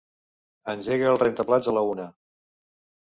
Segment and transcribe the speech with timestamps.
[0.73, 2.11] Engega el rentaplats a la una.